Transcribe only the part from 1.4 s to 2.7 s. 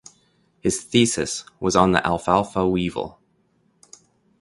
was on the alfalfa